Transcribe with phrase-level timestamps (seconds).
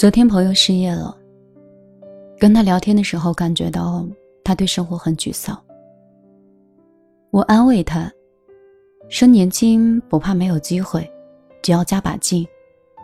[0.00, 1.14] 昨天朋友失业了，
[2.38, 4.02] 跟他聊天的时候，感觉到
[4.42, 5.62] 他对生活很沮丧。
[7.30, 8.10] 我安慰他，
[9.10, 11.06] 说年轻不怕没有机会，
[11.60, 12.48] 只要加把劲，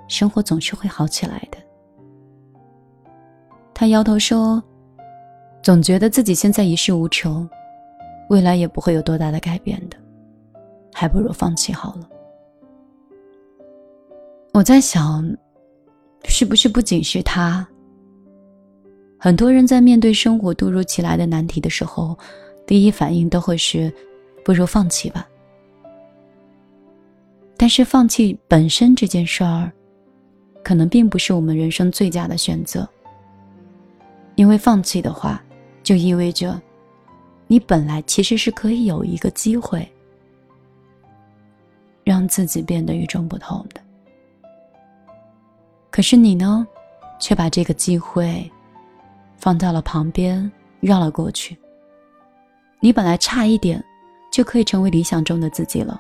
[0.09, 1.59] 生活总是会好起来的。
[3.75, 4.63] 他摇头说，
[5.63, 7.47] 总觉得自己现在一事无成，
[8.31, 9.99] 未来也不会有多大的改变的，
[10.95, 12.09] 还不如放弃好了。
[14.55, 15.23] 我在想。
[16.25, 17.67] 是不是不仅是他？
[19.19, 22.17] 很多人在面对生活突如其来的难题的时候，
[22.67, 23.93] 第一反应都会是
[24.45, 25.27] “不如放弃吧”。
[27.57, 29.73] 但是放弃本身这件事儿，
[30.63, 32.87] 可能并不是我们人生最佳的选择。
[34.35, 35.43] 因为放弃的话，
[35.83, 36.61] 就意味着
[37.47, 39.91] 你本来其实是可以有一个机会，
[42.05, 43.81] 让自己变得与众不同的。
[45.97, 46.69] 可是你呢，
[47.19, 48.53] 却把这个机会
[49.39, 51.57] 放到了旁边，绕了过去。
[52.81, 53.83] 你本来差一点
[54.31, 55.99] 就可以成为理想中的自己了，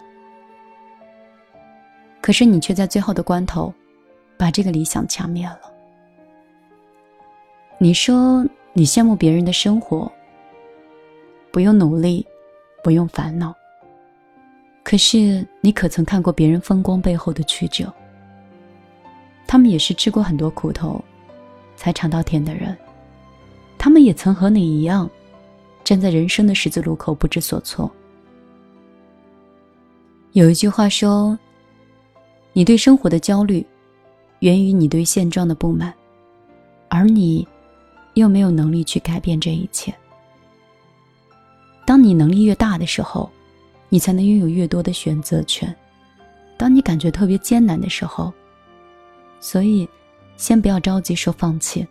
[2.20, 3.72] 可是你却在最后的关头
[4.36, 5.60] 把这个理想掐灭了。
[7.78, 10.12] 你说你羡慕别人的生活，
[11.50, 12.26] 不用努力，
[12.84, 13.54] 不用烦恼。
[14.84, 17.90] 可是你可曾看过别人风光背后的曲折？
[19.46, 21.02] 他们也是吃过很多苦头，
[21.76, 22.76] 才尝到甜的人。
[23.78, 25.08] 他们也曾和你一样，
[25.84, 27.90] 站在人生的十字路口不知所措。
[30.32, 31.38] 有一句话说
[32.52, 33.64] ：“你对生活的焦虑，
[34.40, 35.94] 源于你对现状的不满，
[36.88, 37.46] 而你，
[38.14, 39.94] 又没有能力去改变这一切。”
[41.86, 43.30] 当你能力越大的时候，
[43.88, 45.74] 你才能拥有越多的选择权。
[46.58, 48.32] 当你感觉特别艰难的时候，
[49.38, 49.88] 所以，
[50.36, 51.86] 先不要着急说放弃。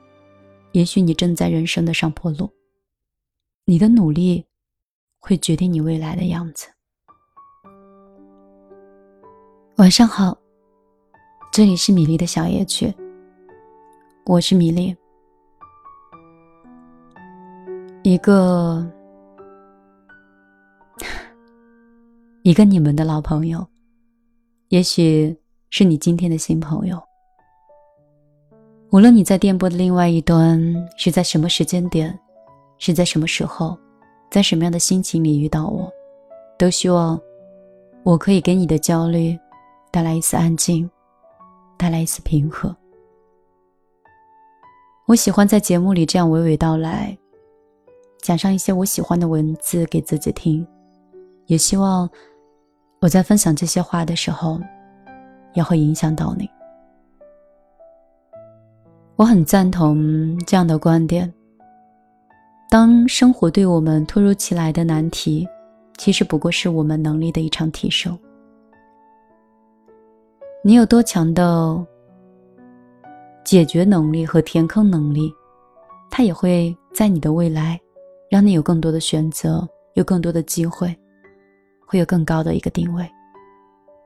[0.73, 2.51] 也许你正在人生的上坡路，
[3.63, 4.45] 你的努力
[5.19, 6.67] 会决定你未来的样子。
[9.77, 10.37] 晚上好，
[11.51, 12.93] 这里是米粒的小夜曲，
[14.25, 14.95] 我是米粒，
[18.03, 18.85] 一个
[22.43, 23.65] 一个你们的老朋友，
[24.69, 25.37] 也许
[25.69, 27.01] 是你今天的新朋友。
[28.95, 30.57] 无论你在电波的另外一端
[30.95, 32.17] 是在什么时间点，
[32.77, 33.77] 是在什么时候，
[34.31, 35.91] 在什么样的心情里遇到我，
[36.57, 37.19] 都希望
[38.03, 39.37] 我可以给你的焦虑
[39.91, 40.89] 带来一丝安静，
[41.75, 42.73] 带来一丝平和。
[45.07, 47.17] 我喜欢在节目里这样娓娓道来，
[48.21, 50.65] 讲上一些我喜欢的文字给自己听，
[51.47, 52.09] 也希望
[53.01, 54.57] 我在分享这些话的时候，
[55.53, 56.49] 也会影响到你。
[59.17, 61.31] 我很赞同这样的观点。
[62.69, 65.47] 当生活对我们突如其来的难题，
[65.97, 68.17] 其实不过是我们能力的一场提升。
[70.61, 71.85] 你有多强的
[73.45, 75.31] 解决能力和填坑能力，
[76.09, 77.79] 它也会在你的未来，
[78.29, 80.93] 让你有更多的选择，有更多的机会，
[81.85, 83.09] 会有更高的一个定位。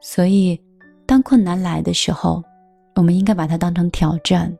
[0.01, 0.61] 所以，
[1.07, 2.43] 当困难来的时候，
[2.95, 4.55] 我们应该把它当成挑战。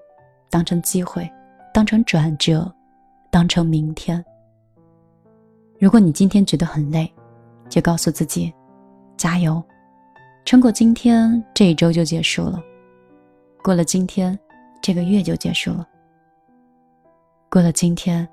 [0.50, 1.30] 当成机会，
[1.74, 2.72] 当成转折，
[3.30, 4.24] 当成明天。
[5.80, 7.12] 如果你今天觉得很累，
[7.70, 8.54] 就告诉自己，
[9.16, 9.64] 加油，
[10.44, 12.60] 撑过今天，这一周就结束了；
[13.64, 14.38] 过了今天，
[14.82, 15.86] 这个月就结束了；
[17.50, 18.28] 过了今天，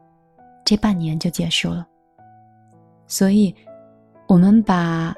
[0.65, 1.87] 这半年就结束了。
[3.07, 3.55] 所以，
[4.27, 5.15] 我们把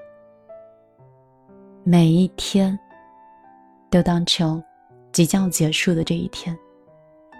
[1.84, 2.78] 每一天
[3.88, 4.62] 都当成
[5.12, 6.54] 即将结束的这一天。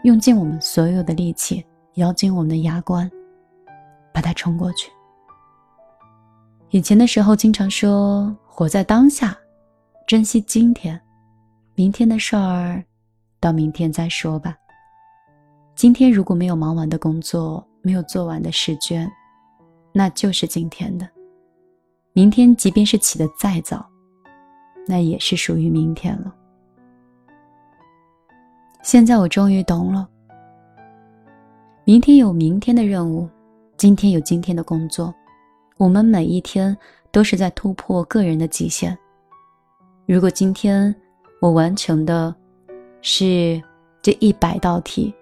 [0.05, 1.65] 用尽我们所有的力气，
[1.95, 3.11] 咬紧我们的牙关，
[4.13, 4.91] 把它冲过去。
[6.71, 9.37] 以前的时候，经常说活在当下，
[10.07, 11.01] 珍惜今天，
[11.75, 12.85] 明天的事儿，
[13.41, 14.57] 到明天再说吧。
[15.75, 19.11] 今天如果没有忙完的工作，没有做完的试卷，
[19.93, 21.09] 那就是今天的。
[22.13, 23.89] 明天即便是起得再早，
[24.87, 26.35] 那也是属于明天了。
[28.83, 30.09] 现在我终于懂了。
[31.85, 33.29] 明天有明天的任务，
[33.77, 35.15] 今天有今天的工作，
[35.77, 36.77] 我们每一天
[37.11, 38.97] 都是在突破个人的极限。
[40.07, 40.95] 如果今天
[41.41, 42.35] 我完成的
[43.03, 43.63] 是
[44.01, 45.15] 这一百道题，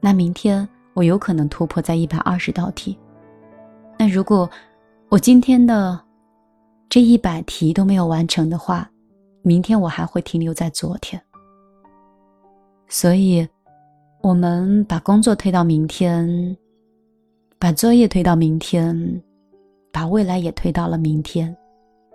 [0.00, 2.96] 那明天我有可能突破在一百二十道题。
[3.98, 4.48] 那如果
[5.08, 6.00] 我今天的
[6.88, 8.88] 这一百题都没有完成的话，
[9.42, 11.20] 明天我还会停留在昨天。
[12.88, 13.46] 所以，
[14.22, 16.56] 我们把工作推到明天，
[17.58, 19.22] 把作业推到明天，
[19.92, 21.54] 把未来也推到了明天，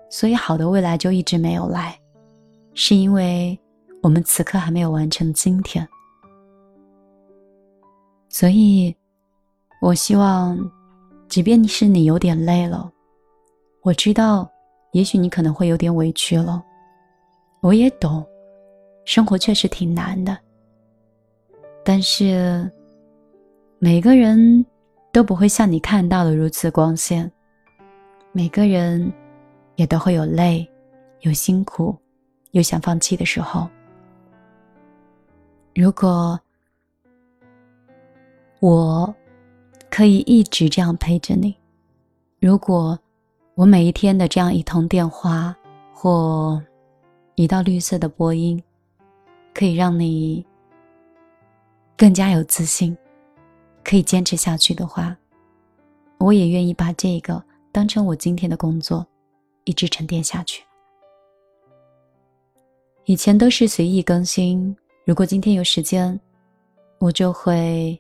[0.10, 1.96] 所以好的未来就一直没有来，
[2.74, 3.58] 是因为
[4.02, 5.88] 我们此刻还没有完成今天。
[8.30, 8.96] 所以，
[9.80, 10.58] 我希望，
[11.30, 12.92] 即便是你有点累了，
[13.84, 14.50] 我知道，
[14.94, 16.64] 也许你可能会有点委屈了，
[17.62, 18.26] 我也懂，
[19.06, 20.36] 生活确实挺难的。
[21.86, 22.72] 但是，
[23.78, 24.66] 每个人
[25.12, 27.30] 都不会像你看到的如此光鲜。
[28.32, 29.12] 每个人
[29.76, 30.66] 也都会有累、
[31.20, 31.94] 有辛苦、
[32.52, 33.68] 有想放弃的时候。
[35.76, 36.40] 如果
[38.62, 39.14] 我
[39.90, 41.54] 可以一直这样陪着你，
[42.40, 42.98] 如果
[43.56, 45.54] 我每一天的这样一通电话
[45.94, 46.64] 或
[47.36, 48.64] 一道绿色的播音，
[49.54, 50.46] 可以让你。
[52.04, 52.98] 更加有自信，
[53.82, 55.16] 可以坚持下去的话，
[56.18, 57.42] 我也愿意把这个
[57.72, 59.08] 当成我今天的工作，
[59.64, 60.66] 一直沉淀下去。
[63.06, 66.20] 以前都是随意更新，如果今天有时间，
[67.00, 67.98] 我就会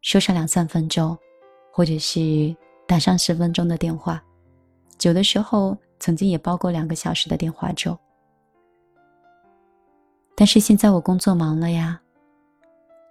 [0.00, 1.14] 说上两三分钟，
[1.70, 4.24] 或者是打上十分钟的电话，
[5.02, 7.94] 有的时候曾经也包过两个小时的电话粥。
[10.34, 12.00] 但是现在我工作忙了呀。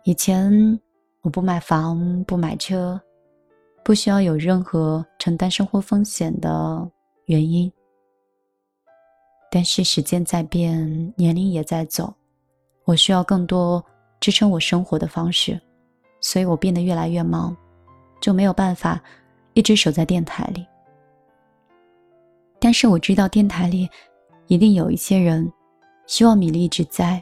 [0.07, 0.79] 以前
[1.21, 2.97] 我不买房不买车，
[3.83, 6.89] 不需要有任何承担生活风险的
[7.25, 7.69] 原因。
[9.51, 12.13] 但是时间在变，年龄也在走，
[12.85, 13.83] 我需要更多
[14.21, 15.59] 支撑我生活的方式，
[16.21, 17.53] 所以我变得越来越忙，
[18.21, 19.03] 就没有办法
[19.55, 20.65] 一直守在电台里。
[22.61, 23.89] 但是我知道电台里
[24.47, 25.51] 一定有一些人
[26.05, 27.21] 希望米粒一直在，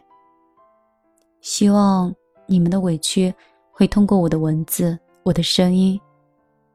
[1.42, 2.14] 希望。
[2.47, 3.33] 你们的委屈
[3.71, 6.00] 会通过我的文字、我的声音，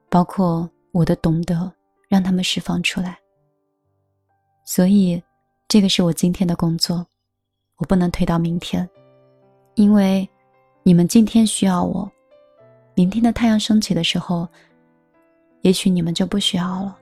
[0.09, 1.73] 包括我的懂得，
[2.09, 3.19] 让他们释放出来。
[4.65, 5.23] 所以，
[5.69, 7.07] 这个是我今天的工作，
[7.77, 8.89] 我不能推到明天，
[9.75, 10.29] 因为
[10.83, 12.11] 你们今天需要我，
[12.95, 14.49] 明天的太阳升起的时候，
[15.63, 16.99] 也许你们就不需要了。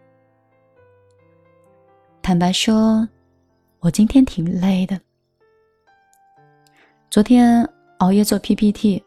[2.21, 3.09] 坦白说，
[3.81, 5.01] 我今天挺累的，
[7.11, 7.69] 昨天。
[7.99, 9.03] 熬夜做 PPT，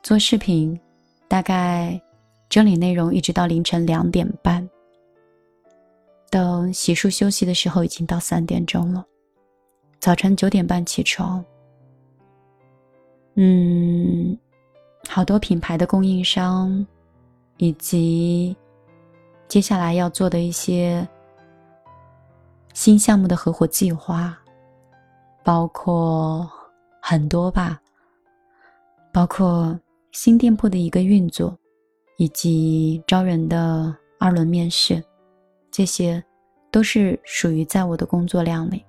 [0.00, 0.78] 做视频，
[1.26, 2.00] 大概
[2.48, 4.68] 整理内容一直到凌晨两点半。
[6.30, 9.04] 等洗漱休息的时候，已经到三点钟了。
[9.98, 11.44] 早晨九点半起床。
[13.34, 14.38] 嗯，
[15.08, 16.86] 好多品牌的供应商，
[17.56, 18.56] 以及
[19.48, 21.06] 接下来要做的一些
[22.72, 24.38] 新项目的合伙计划，
[25.42, 26.48] 包括
[27.02, 27.80] 很多吧。
[29.18, 29.76] 包括
[30.12, 31.52] 新店铺的一个运作，
[32.18, 35.02] 以及招人的二轮面试，
[35.72, 36.22] 这些
[36.70, 38.84] 都是属于在我的工作量里。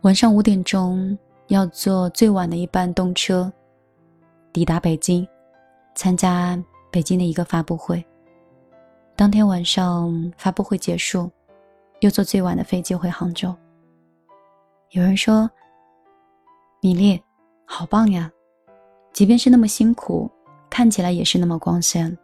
[0.00, 1.18] 晚上五点钟
[1.48, 3.52] 要坐最晚的一班动车
[4.54, 5.28] 抵达北京，
[5.94, 6.58] 参加
[6.90, 8.02] 北京的一个发布会。
[9.16, 11.30] 当天晚上发布会结束，
[12.00, 13.54] 又坐最晚的飞机回杭州。
[14.92, 15.50] 有人说
[16.80, 17.20] ：“米粒。”
[17.70, 18.32] 好棒呀！
[19.12, 20.28] 即便是那么辛苦，
[20.70, 22.16] 看起来也是那么光鲜。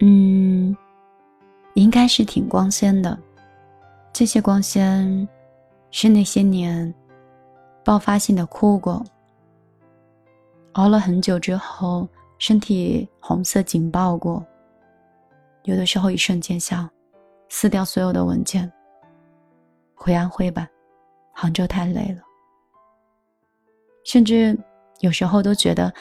[0.00, 0.76] 嗯，
[1.74, 3.16] 应该是挺光鲜的。
[4.12, 5.26] 这些光鲜，
[5.92, 6.92] 是那些年
[7.84, 9.02] 爆发性的哭过，
[10.72, 12.06] 熬了很久之后，
[12.38, 14.44] 身体红色警报过。
[15.62, 16.90] 有的时候一瞬间想
[17.48, 18.70] 撕掉所有的文件，
[19.94, 20.68] 回安徽吧，
[21.32, 22.20] 杭州太累了。
[24.04, 24.58] 甚至
[25.00, 25.92] 有时候都觉得，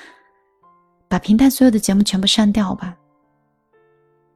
[1.07, 2.97] 把平台所有的节目全部删掉吧。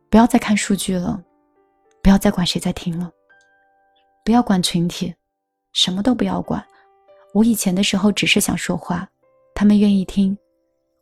[0.10, 1.22] 不要再看数据了，
[2.02, 3.12] 不要再管谁在听了，
[4.24, 5.14] 不要管群体，
[5.74, 6.64] 什么都不要管。
[7.34, 9.08] 我以前的时候只是想说话，
[9.54, 10.38] 他们愿意听，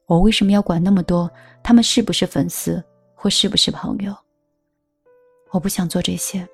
[0.08, 1.30] 我为什么要管那么多？
[1.62, 4.16] 他们是不是粉丝或是不是朋友？
[5.52, 6.48] 我不想做这些，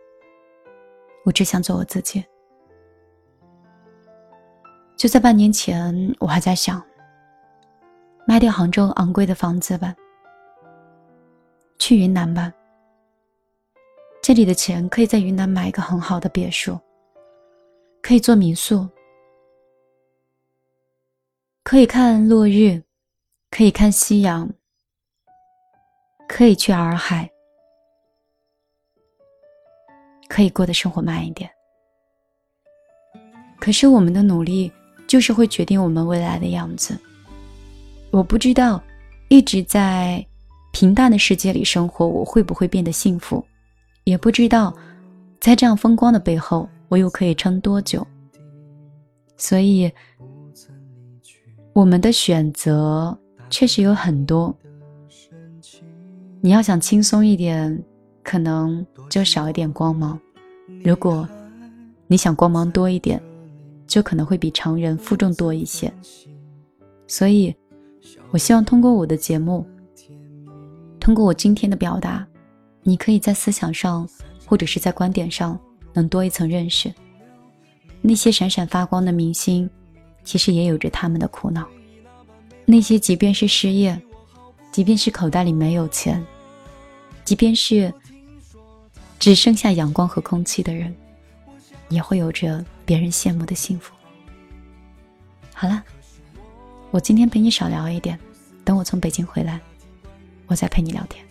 [1.23, 2.21] 我只想做我自己。
[4.99, 6.83] 就在半年前，我还在想
[8.25, 9.95] 卖掉杭州昂贵的房子吧，
[11.77, 12.51] 去云南吧。
[14.21, 16.77] 这里的钱可以在云南买一个很好的别墅，
[18.01, 18.89] 可以做民宿，
[21.63, 22.83] 可以看落日，
[23.51, 24.51] 可以看夕阳，
[26.27, 27.31] 可以去洱海，
[30.27, 31.49] 可以过得生活慢一点。
[33.61, 34.69] 可是我们的努力。
[35.09, 36.95] 就是会决定我们未来的样子。
[38.11, 38.81] 我不知道，
[39.27, 40.23] 一直在
[40.71, 43.43] 平淡的世界里生活，我会不会变得幸福？
[44.03, 44.71] 也不知道，
[45.41, 48.05] 在这样风光的背后，我又可以撑多久？
[49.35, 49.91] 所以，
[51.73, 53.17] 我们的选择
[53.49, 54.55] 确实有很多。
[56.39, 57.83] 你要想轻松一点，
[58.23, 60.15] 可能就少一点光芒；
[60.83, 61.27] 如果
[62.05, 63.19] 你想光芒多一点，
[63.89, 65.91] 就可能会比常人负重多一些。
[67.07, 67.53] 所以，
[68.29, 69.67] 我希望通过我的节目，
[70.99, 72.25] 通过我今天的表达，
[72.83, 74.07] 你可以在思想上
[74.45, 75.59] 或者是在观点上
[75.91, 76.93] 能多一层认识。
[77.99, 79.67] 那些闪闪发光的明星，
[80.23, 81.67] 其实也有着他们的苦恼。
[82.65, 83.99] 那些即便是失业，
[84.71, 86.23] 即便是口袋里没有钱，
[87.25, 87.91] 即便是
[89.17, 90.95] 只剩下阳光和空气的人，
[91.89, 93.93] 也会有着别人羡慕的幸福。
[95.53, 95.83] 好了，
[96.91, 98.17] 我今天陪你少聊一点，
[98.63, 99.59] 等我从北京回来，
[100.47, 101.23] 我再陪你聊天。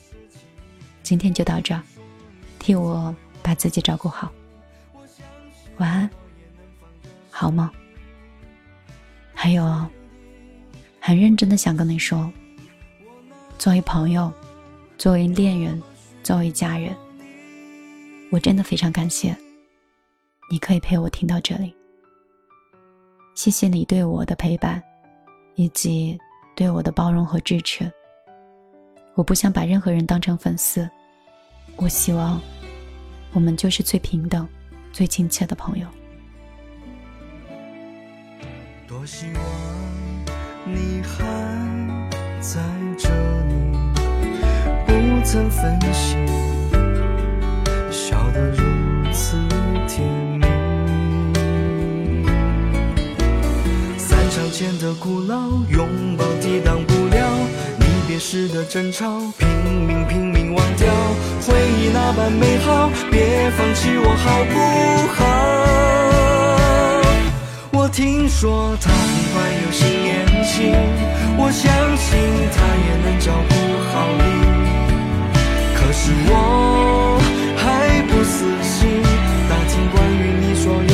[1.02, 1.82] 今天就到这儿，
[2.58, 4.30] 替我把自己照顾好。
[5.78, 6.10] 晚安。
[7.30, 7.70] 好梦？
[9.32, 9.86] 还有，
[11.00, 12.28] 很认真的想跟你说，
[13.56, 14.32] 作为朋友，
[14.98, 15.80] 作为恋人，
[16.24, 16.92] 作为家人，
[18.32, 19.38] 我真的非常感谢
[20.50, 21.74] 你可以陪我听到这里。
[23.34, 24.82] 谢谢你对我的陪伴，
[25.54, 26.18] 以及
[26.56, 27.90] 对我的包容和支持。
[29.14, 30.88] 我不想把任何人当成粉丝，
[31.76, 32.40] 我希望
[33.32, 34.48] 我们就是最平等、
[34.92, 35.86] 最亲切的朋友。
[38.86, 39.42] 多希望
[40.64, 41.24] 你还
[42.40, 42.60] 在
[42.96, 43.08] 这
[43.46, 43.54] 里，
[44.86, 44.92] 不
[45.24, 46.18] 曾分心，
[54.58, 55.36] 散场前的古老
[55.70, 57.30] 拥抱抵挡不了
[57.78, 59.46] 离别时的争吵，拼
[59.86, 60.92] 命拼命忘掉
[61.46, 64.58] 回忆那般美好，别放弃我好不
[65.14, 65.22] 好？
[67.70, 68.98] 我听说他很
[69.32, 70.74] 快有新恋情，
[71.38, 72.18] 我相信
[72.50, 73.54] 他也能照顾
[73.92, 74.22] 好你。
[75.76, 76.32] 可是我
[77.56, 77.62] 还
[78.08, 78.90] 不死心，
[79.48, 80.87] 打听关于你所有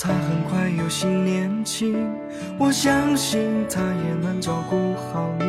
[0.00, 2.08] 他很快有新恋情
[2.56, 5.44] 我相信他也能照顾好你，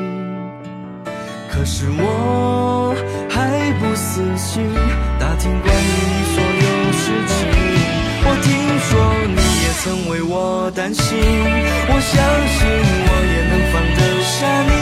[1.52, 2.96] 可是我
[3.30, 4.64] 还不死心，
[5.20, 7.38] 打听关于你所有事情。
[8.26, 8.50] 我听
[8.90, 8.90] 说
[9.28, 12.18] 你也曾为我担心，我相
[12.58, 12.60] 信
[13.06, 14.74] 我也能放得下你，